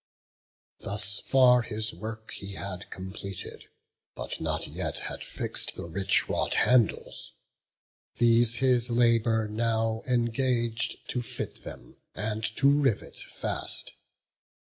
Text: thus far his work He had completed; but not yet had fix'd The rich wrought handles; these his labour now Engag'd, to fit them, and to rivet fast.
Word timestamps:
thus 0.79 1.19
far 1.27 1.61
his 1.61 1.93
work 1.93 2.31
He 2.31 2.53
had 2.55 2.89
completed; 2.89 3.65
but 4.15 4.41
not 4.41 4.65
yet 4.65 4.97
had 4.97 5.23
fix'd 5.23 5.75
The 5.75 5.85
rich 5.85 6.27
wrought 6.27 6.55
handles; 6.55 7.33
these 8.15 8.55
his 8.55 8.89
labour 8.89 9.47
now 9.47 10.01
Engag'd, 10.07 11.07
to 11.09 11.21
fit 11.21 11.61
them, 11.63 11.97
and 12.15 12.43
to 12.57 12.71
rivet 12.81 13.15
fast. 13.17 13.93